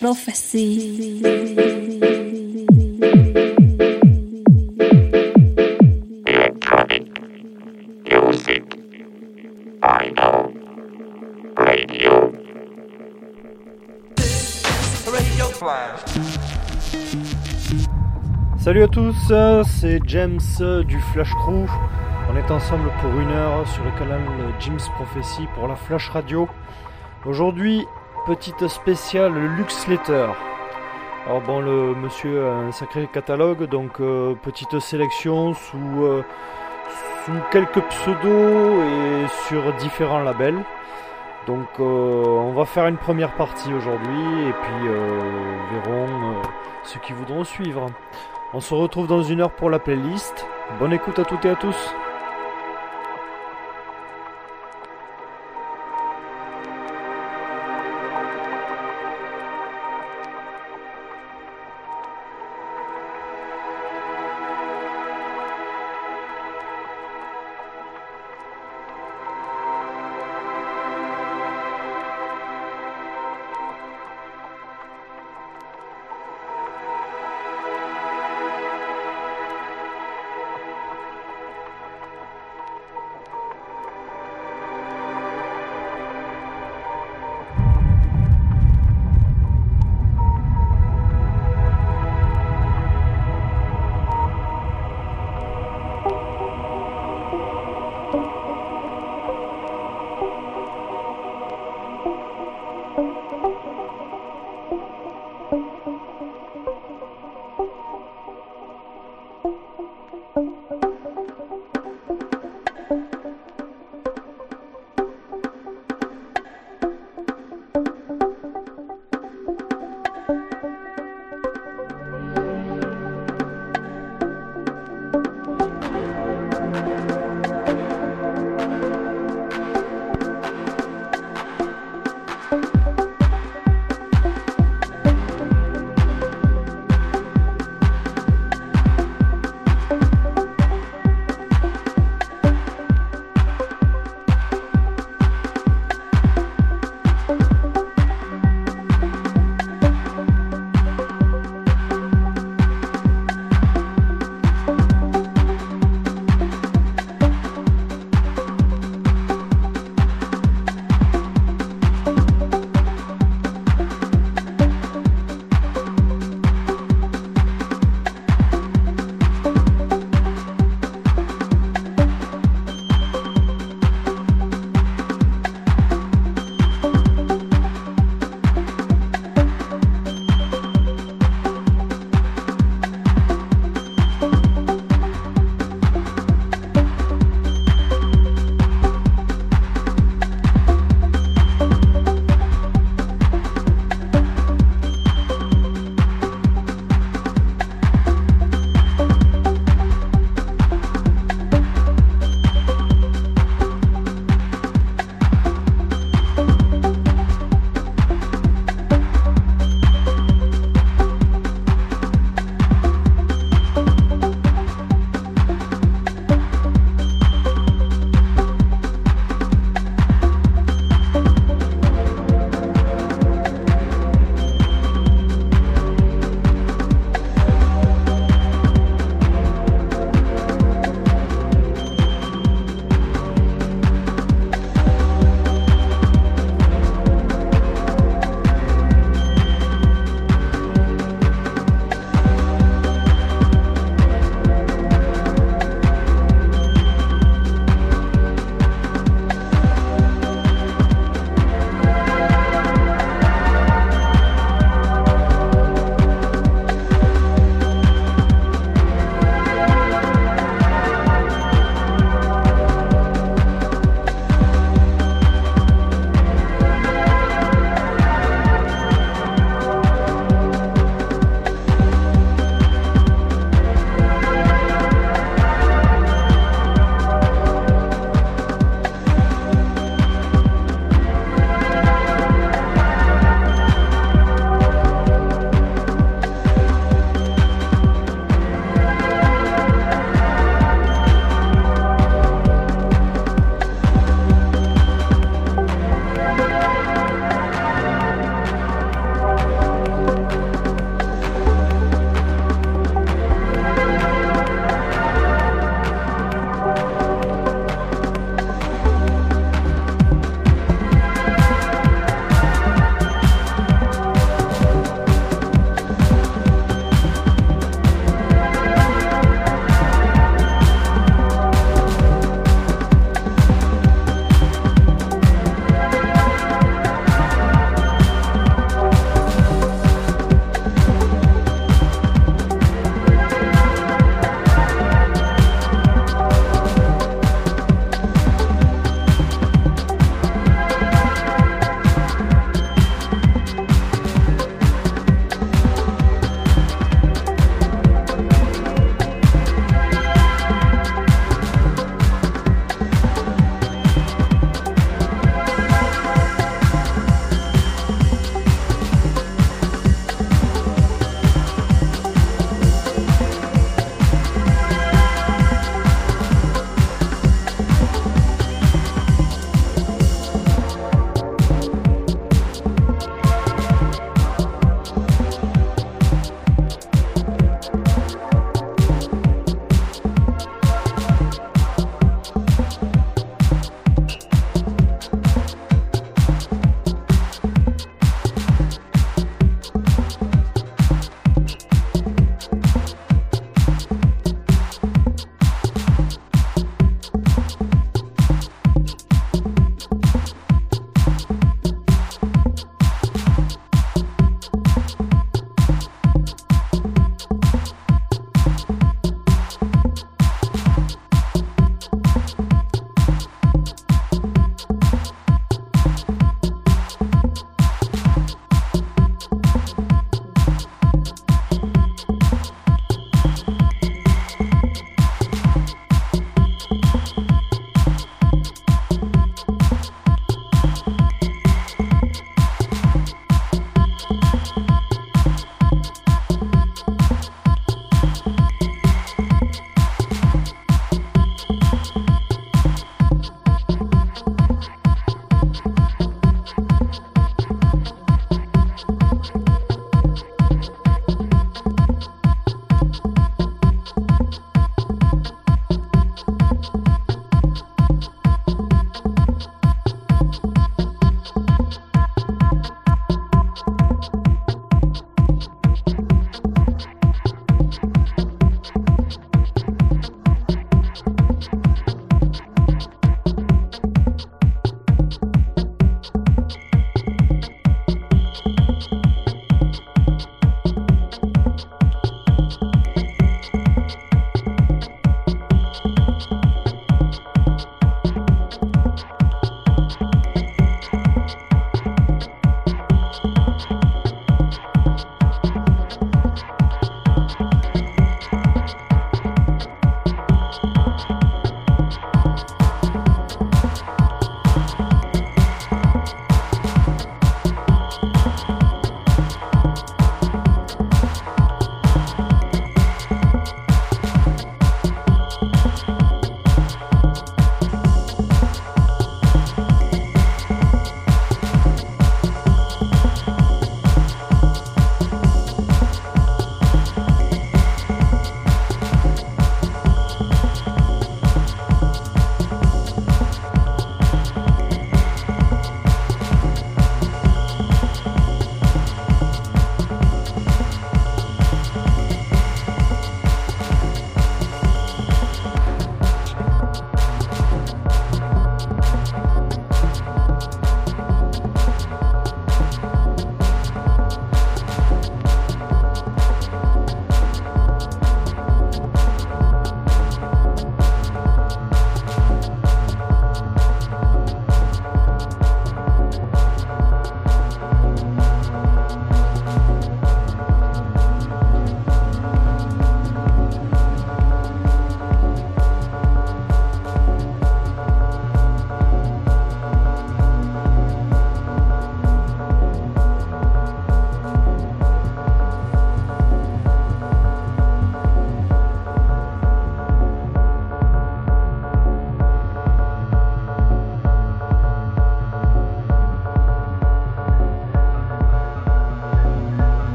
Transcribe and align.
Prophecy. 0.00 1.20
Electronic 6.26 7.04
music. 8.10 8.64
I 9.82 10.10
know. 10.16 10.54
Radio. 11.54 12.32
Salut 18.56 18.82
à 18.82 18.88
tous, 18.88 19.14
c'est 19.66 20.00
James 20.06 20.40
du 20.86 20.98
Flash 21.12 21.30
Crew. 21.34 21.66
On 22.30 22.36
est 22.36 22.50
ensemble 22.50 22.90
pour 23.02 23.10
une 23.20 23.28
heure 23.28 23.68
sur 23.68 23.84
le 23.84 23.90
canal 23.98 24.22
James 24.60 24.80
Prophecy 24.94 25.42
pour 25.54 25.68
la 25.68 25.76
Flash 25.76 26.08
Radio. 26.08 26.48
Aujourd'hui, 27.26 27.84
petite 28.30 28.68
spéciale 28.68 29.32
Lux 29.56 29.88
Letter. 29.88 30.28
Alors 31.26 31.40
bon, 31.40 31.58
le 31.58 31.96
monsieur 31.96 32.46
a 32.46 32.52
un 32.52 32.70
sacré 32.70 33.08
catalogue, 33.12 33.64
donc 33.64 33.98
euh, 33.98 34.36
petite 34.36 34.78
sélection 34.78 35.52
sous, 35.52 36.04
euh, 36.04 36.22
sous 37.24 37.32
quelques 37.50 37.80
pseudos 37.80 38.84
et 38.84 39.26
sur 39.48 39.72
différents 39.80 40.20
labels. 40.20 40.62
Donc 41.48 41.66
euh, 41.80 41.82
on 41.82 42.52
va 42.52 42.66
faire 42.66 42.86
une 42.86 42.98
première 42.98 43.34
partie 43.34 43.74
aujourd'hui 43.74 44.22
et 44.48 44.52
puis 44.52 44.88
verrons 45.72 46.40
ceux 46.84 47.00
qui 47.00 47.12
voudront 47.12 47.42
suivre. 47.42 47.86
On 48.54 48.60
se 48.60 48.74
retrouve 48.74 49.08
dans 49.08 49.24
une 49.24 49.40
heure 49.40 49.50
pour 49.50 49.70
la 49.70 49.80
playlist. 49.80 50.46
Bonne 50.78 50.92
écoute 50.92 51.18
à 51.18 51.24
toutes 51.24 51.44
et 51.46 51.50
à 51.50 51.56
tous. 51.56 51.94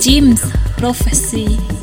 Jim's 0.00 0.40
prophecy. 0.78 1.79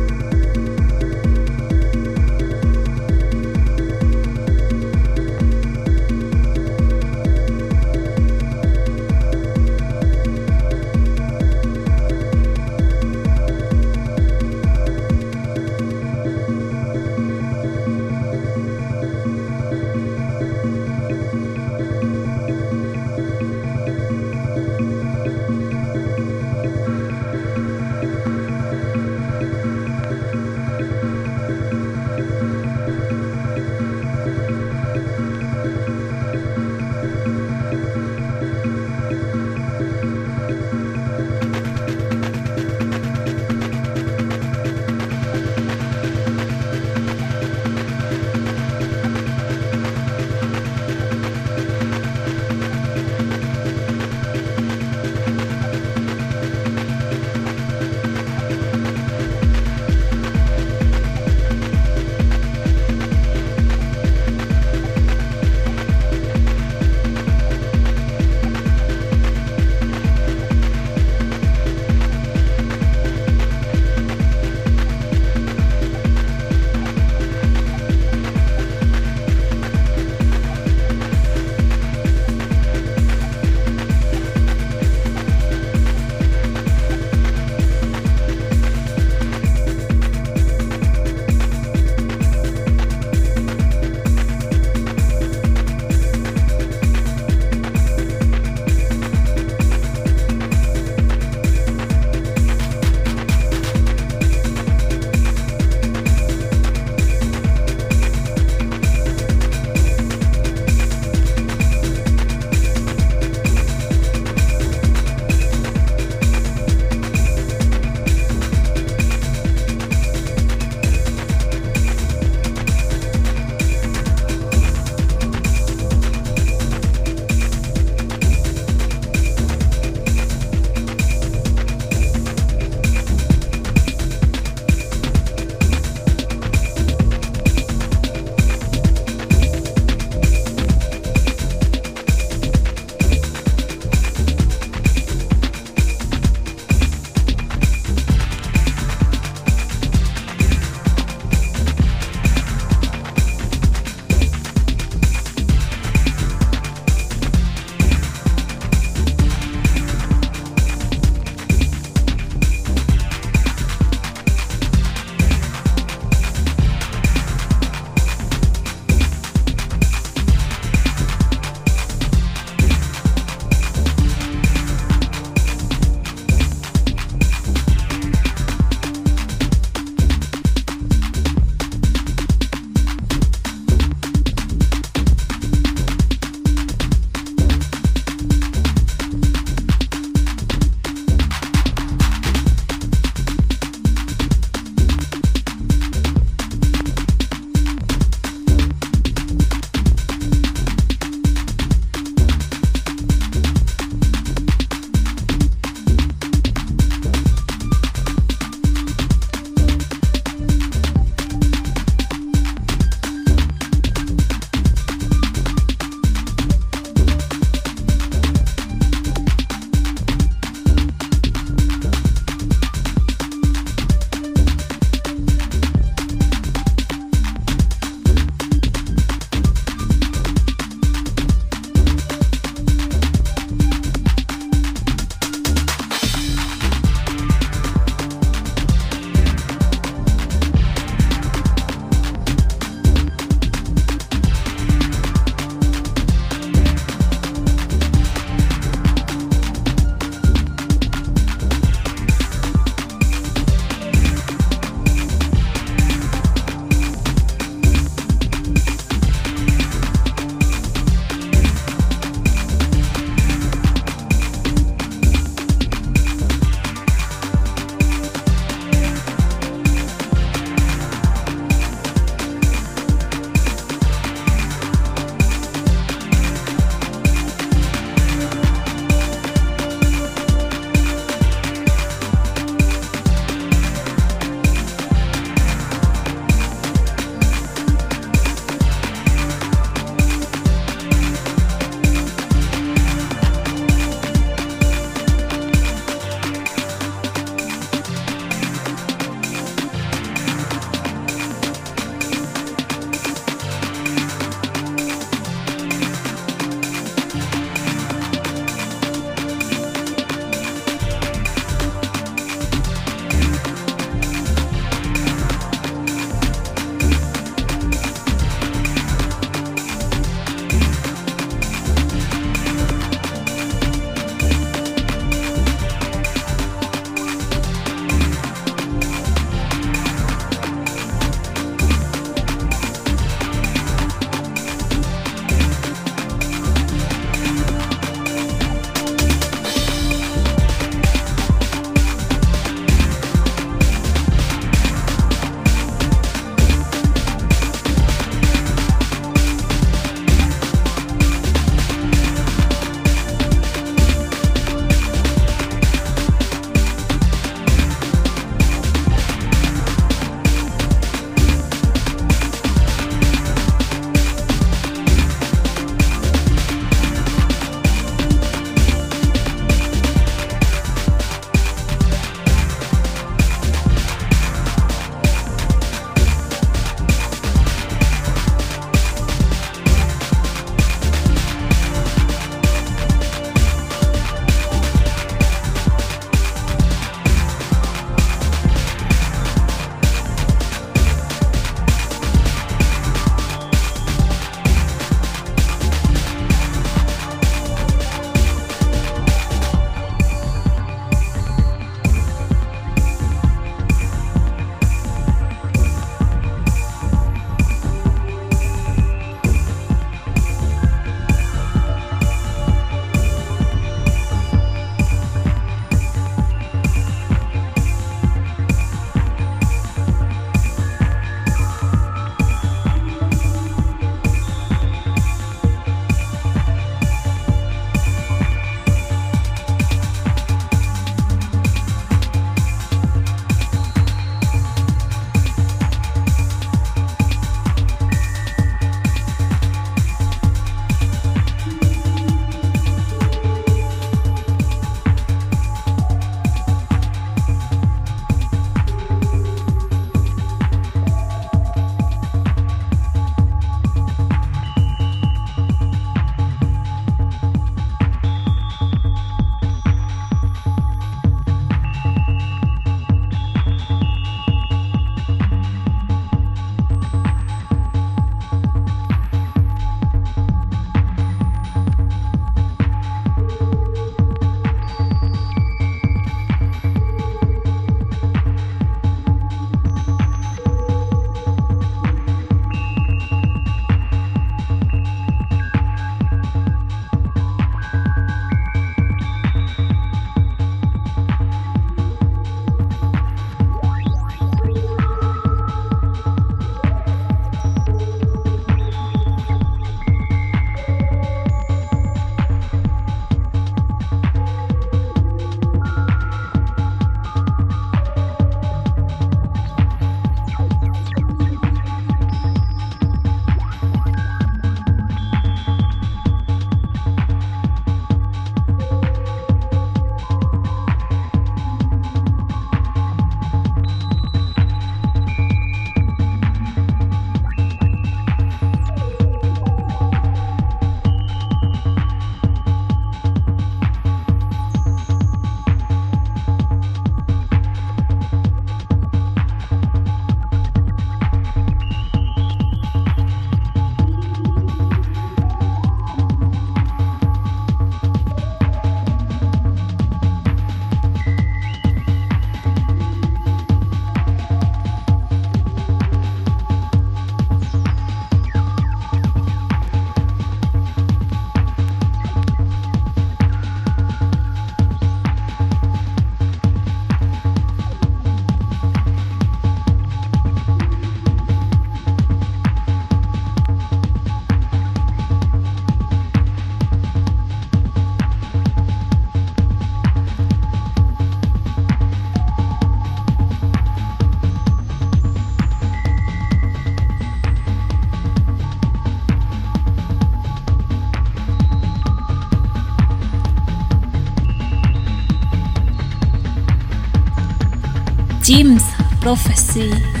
Jim's 598.23 598.63
Prophecy. 598.99 600.00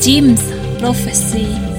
Jim's 0.00 0.40
Prophecy. 0.80 1.69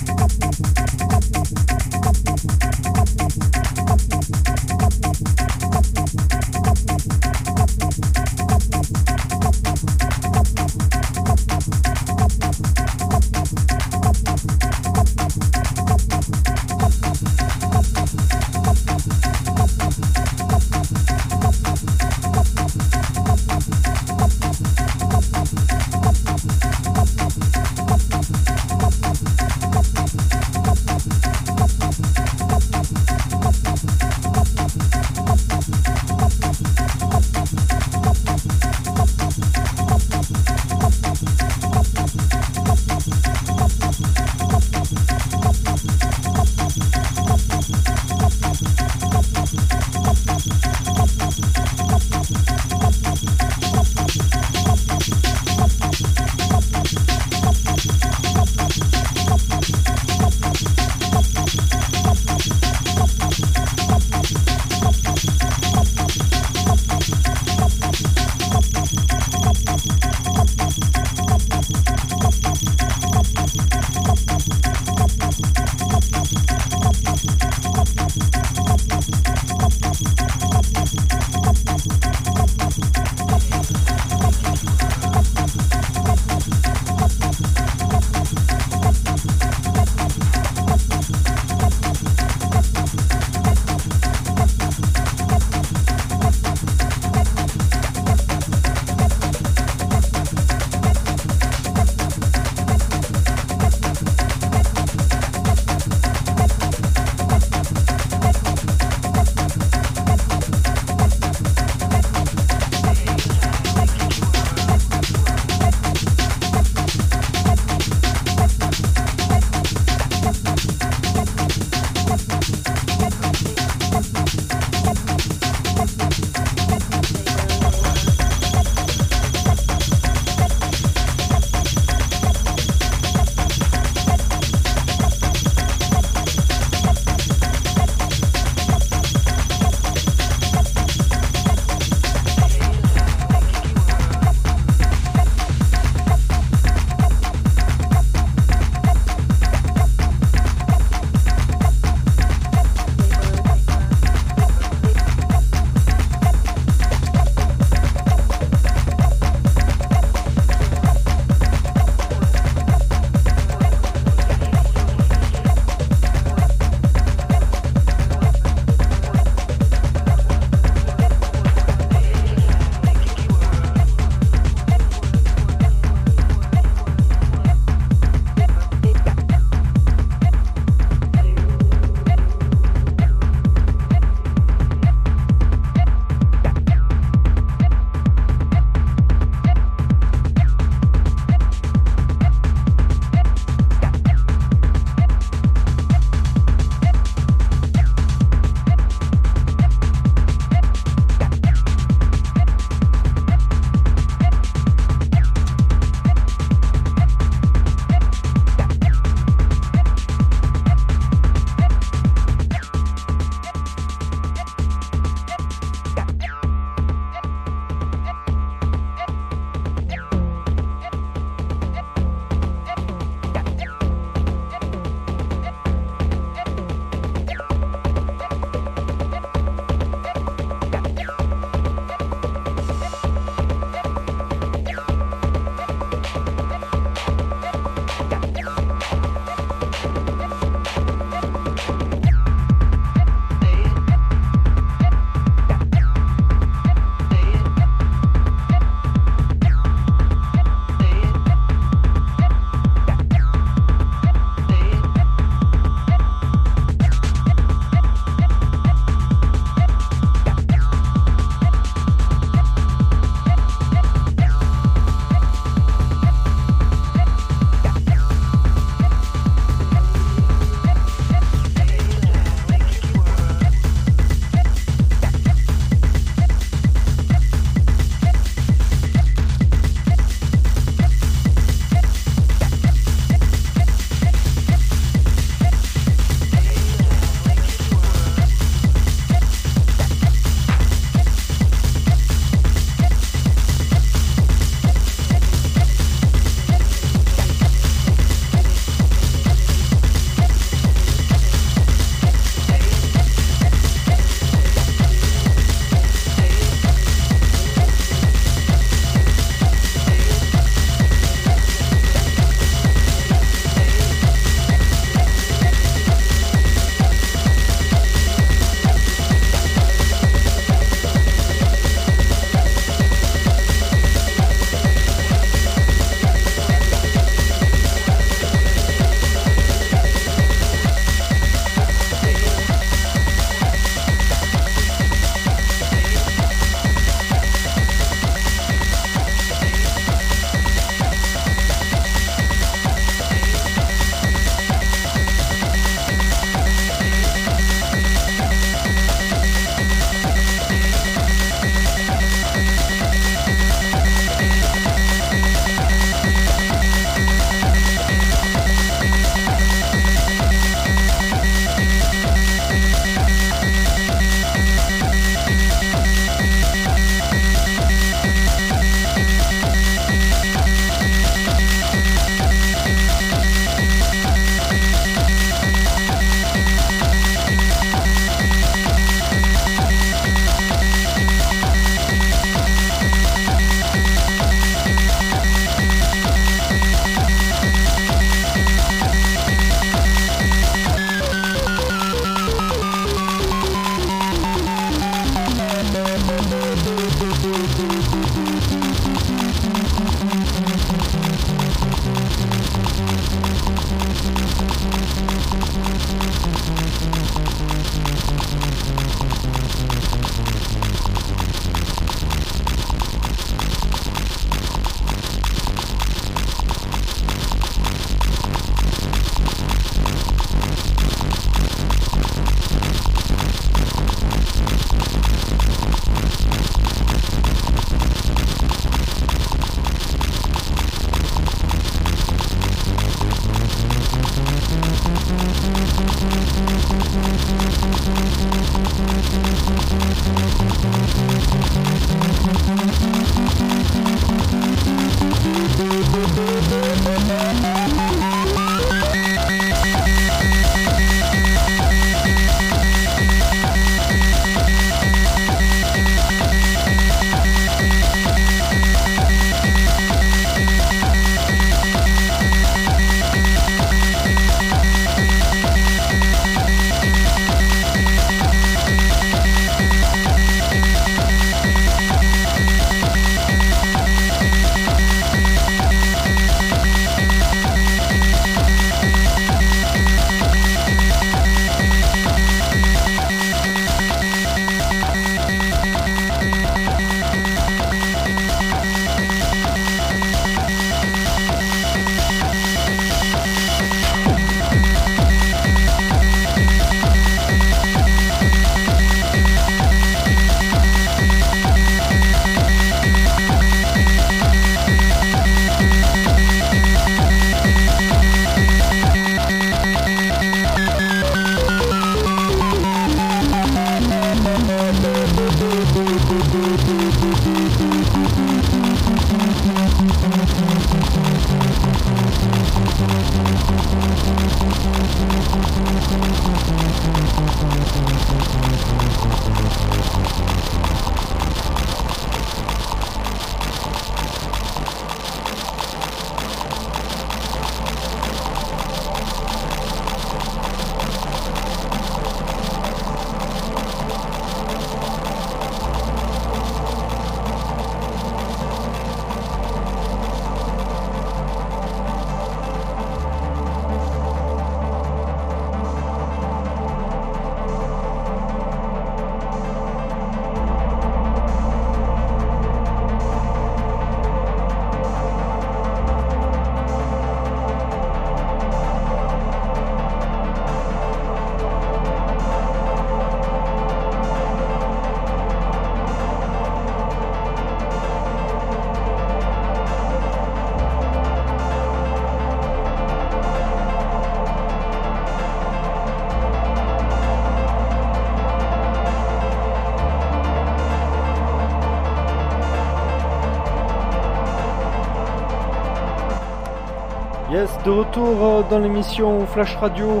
De 597.66 597.70
retour 597.72 598.16
euh, 598.22 598.42
dans 598.48 598.60
l'émission 598.60 599.26
Flash 599.26 599.56
Radio 599.56 600.00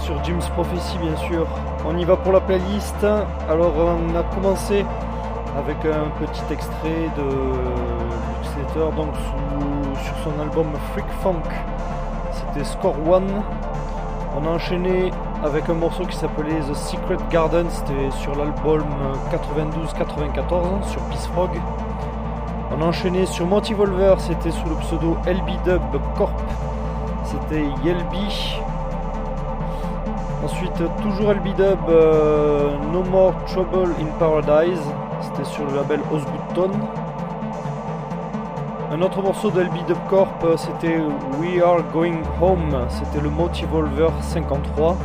sur 0.00 0.24
Jim's 0.24 0.48
Prophecy 0.48 0.96
bien 0.96 1.14
sûr. 1.16 1.46
On 1.86 1.96
y 1.98 2.04
va 2.06 2.16
pour 2.16 2.32
la 2.32 2.40
playlist. 2.40 3.04
Alors 3.50 3.74
on 3.76 4.16
a 4.16 4.22
commencé 4.34 4.86
avec 5.58 5.76
un 5.84 6.08
petit 6.18 6.42
extrait 6.50 7.10
de 7.18 7.22
Luxletter 8.38 8.96
donc 8.96 9.14
sur 10.02 10.14
son 10.24 10.40
album 10.40 10.68
Freak 10.92 11.04
Funk. 11.22 11.42
C'était 12.32 12.64
Score 12.64 12.96
One. 13.06 13.42
On 14.38 14.46
a 14.46 14.50
enchaîné 14.50 15.10
avec 15.44 15.68
un 15.68 15.74
morceau 15.74 16.06
qui 16.06 16.16
s'appelait 16.16 16.60
The 16.60 16.74
Secret 16.74 17.18
Garden, 17.30 17.66
c'était 17.68 18.10
sur 18.22 18.34
l'album 18.36 18.84
92-94 19.30 20.88
sur 20.88 21.02
Peace 21.02 21.28
Frog. 21.34 21.50
On 22.72 22.80
a 22.82 22.84
enchaîné 22.86 23.26
sur 23.26 23.46
Volver, 23.46 24.14
c'était 24.18 24.52
sous 24.52 24.68
le 24.68 24.76
pseudo 24.76 25.16
LB 25.26 25.62
Dub 25.64 26.00
Corp, 26.16 26.30
c'était 27.50 27.64
Yelby. 27.84 28.60
Ensuite, 30.44 30.82
toujours 31.02 31.32
LB 31.32 31.56
Dub, 31.56 31.78
euh, 31.88 32.76
No 32.92 33.02
More 33.02 33.34
Trouble 33.46 33.92
in 34.00 34.06
Paradise, 34.18 34.80
c'était 35.20 35.44
sur 35.44 35.66
le 35.66 35.76
label 35.76 36.00
Osgoodton. 36.12 36.70
Un 38.92 39.02
autre 39.02 39.22
morceau 39.22 39.50
de 39.50 39.62
LB 39.62 39.86
Dub 39.86 39.96
Corp, 40.08 40.44
euh, 40.44 40.56
c'était 40.56 40.98
We 41.40 41.62
Are 41.62 41.82
Going 41.92 42.22
Home, 42.40 42.86
c'était 42.88 43.20
le 43.20 43.30
Volver 43.70 44.10
53. 44.20 44.96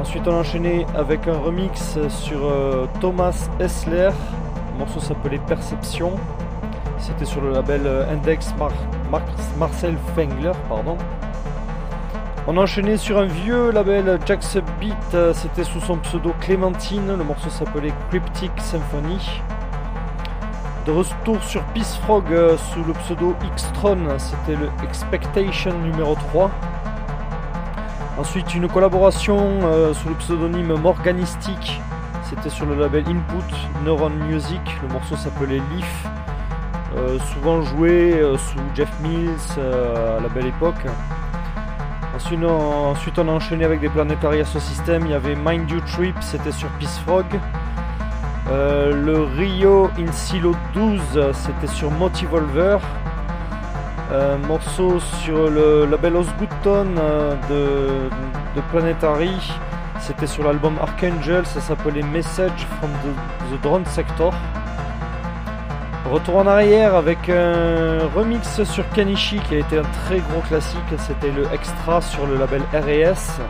Ensuite, 0.00 0.28
on 0.28 0.32
a 0.32 0.40
enchaîné 0.40 0.86
avec 0.94 1.26
un 1.26 1.38
remix 1.38 1.98
sur 2.08 2.38
euh, 2.44 2.86
Thomas 3.00 3.48
Essler. 3.58 4.10
Le 4.72 4.78
morceau 4.78 5.00
s'appelait 5.00 5.40
Perception. 5.46 6.12
C'était 7.08 7.24
sur 7.24 7.40
le 7.40 7.52
label 7.52 7.86
euh, 7.86 8.12
Index 8.12 8.54
Marcel 9.58 9.96
Fengler. 10.14 10.52
On 12.46 12.58
a 12.58 12.60
enchaîné 12.60 12.98
sur 12.98 13.16
un 13.16 13.24
vieux 13.24 13.70
label 13.70 14.18
Jack's 14.26 14.58
Beat. 14.78 14.94
Euh, 15.14 15.32
c'était 15.32 15.64
sous 15.64 15.80
son 15.80 15.96
pseudo 15.96 16.34
Clémentine. 16.38 17.16
Le 17.16 17.24
morceau 17.24 17.48
s'appelait 17.48 17.94
Cryptic 18.10 18.50
Symphony. 18.58 19.40
De 20.84 20.92
retour 20.92 21.42
sur 21.42 21.62
Peace 21.72 21.98
Frog 22.02 22.26
sous 22.72 22.84
le 22.84 22.92
pseudo 22.92 23.34
X-Tron. 23.52 24.18
C'était 24.18 24.60
le 24.60 24.68
Expectation 24.84 25.72
numéro 25.78 26.14
3. 26.14 26.50
Ensuite, 28.18 28.54
une 28.54 28.68
collaboration 28.68 29.60
euh, 29.62 29.94
sous 29.94 30.10
le 30.10 30.14
pseudonyme 30.16 30.74
Morganistic. 30.74 31.80
C'était 32.28 32.50
sur 32.50 32.66
le 32.66 32.74
label 32.74 33.04
Input 33.08 33.54
Neuron 33.82 34.10
Music. 34.10 34.60
Le 34.82 34.88
morceau 34.88 35.16
s'appelait 35.16 35.62
Leaf. 35.74 36.08
Euh, 36.96 37.18
souvent 37.34 37.62
joué 37.62 38.14
euh, 38.14 38.36
sous 38.38 38.58
Jeff 38.74 38.90
Mills 39.00 39.58
à 39.58 40.20
la 40.20 40.28
belle 40.28 40.46
époque. 40.46 40.86
Ensuite 42.14 42.42
on, 42.42 43.28
a 43.28 43.32
enchaîné 43.32 43.64
avec 43.64 43.80
des 43.80 43.88
Planetary 43.88 44.44
System. 44.44 45.02
Il 45.06 45.12
y 45.12 45.14
avait 45.14 45.36
Mind 45.36 45.70
You 45.70 45.80
Trip, 45.92 46.16
c'était 46.20 46.52
sur 46.52 46.68
Peace 46.80 46.98
Frog. 47.06 47.26
le 48.48 49.28
Rio 49.36 49.90
in 49.98 50.10
Silo 50.10 50.54
12, 50.74 51.32
c'était 51.32 51.72
sur 51.72 51.90
Motivolver. 51.90 52.78
Un 54.10 54.38
morceau 54.38 54.98
sur 55.00 55.50
le 55.50 55.84
label 55.84 56.16
Osgoodton 56.16 56.94
euh, 56.96 57.34
de, 57.50 58.08
de, 58.56 58.66
Planetary. 58.70 59.36
C'était 60.00 60.26
sur 60.26 60.44
l'album 60.44 60.78
Archangel, 60.80 61.44
ça 61.44 61.60
s'appelait 61.60 62.02
Message 62.02 62.66
from 62.78 62.90
the, 63.02 63.60
Drone 63.62 63.84
Sector. 63.84 64.32
Retour 66.10 66.36
en 66.36 66.46
arrière 66.46 66.94
avec 66.94 67.28
un 67.28 67.98
remix 68.16 68.62
sur 68.62 68.88
Kanishi 68.90 69.40
qui 69.40 69.56
a 69.56 69.58
été 69.58 69.78
un 69.78 69.82
très 70.06 70.20
gros 70.20 70.40
classique, 70.48 70.80
c'était 70.96 71.30
le 71.30 71.46
extra 71.52 72.00
sur 72.00 72.26
le 72.26 72.38
label 72.38 72.62
RS. 72.72 73.40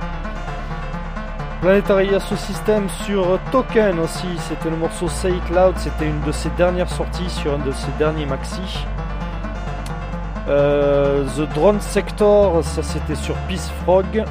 Planetary 1.61 2.13
Asso 2.17 2.35
System 2.37 2.89
sur 3.05 3.39
Token 3.53 4.01
aussi, 4.01 4.27
c'était 4.39 4.71
le 4.71 4.77
morceau 4.77 5.07
Say 5.07 5.31
It 5.31 5.51
Loud, 5.51 5.75
c'était 5.77 6.07
une 6.07 6.21
de 6.23 6.33
ses 6.33 6.51
dernières 6.51 6.89
sorties 6.89 7.31
sur 7.31 7.55
un 7.55 7.59
de 7.59 7.71
ses 7.71 7.93
derniers 7.97 8.27
maxi. 8.27 8.85
Euh, 10.49 11.25
The 11.37 11.49
Drone 11.55 11.81
Sector, 11.81 12.65
ça 12.65 12.83
c'était 12.83 13.15
sur 13.15 13.37
Peace 13.49 13.71
Frog. 13.85 14.25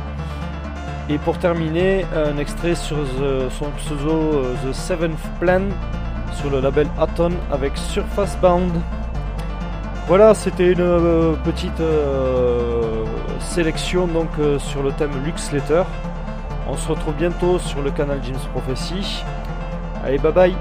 Et 1.07 1.17
pour 1.17 1.37
terminer, 1.37 2.05
un 2.13 2.37
extrait 2.37 2.75
sur 2.75 2.97
son 3.57 3.71
pseudo 3.77 4.43
The 4.65 4.73
Seventh 4.73 5.17
Plan 5.39 5.61
sur 6.33 6.49
le 6.49 6.59
label 6.59 6.87
Aton 6.99 7.31
avec 7.51 7.77
Surface 7.77 8.37
Bound. 8.37 8.71
Voilà, 10.07 10.33
c'était 10.33 10.71
une 10.71 10.79
euh, 10.79 11.33
petite 11.43 11.81
euh, 11.81 13.03
sélection 13.39 14.07
donc 14.07 14.29
euh, 14.39 14.57
sur 14.57 14.81
le 14.81 14.91
thème 14.93 15.11
Lux 15.25 15.51
Letter. 15.51 15.83
On 16.69 16.77
se 16.77 16.87
retrouve 16.87 17.15
bientôt 17.15 17.59
sur 17.59 17.81
le 17.81 17.91
canal 17.91 18.19
James 18.23 18.39
Prophecy. 18.53 19.23
Allez, 20.03 20.17
bye 20.17 20.31
bye 20.31 20.55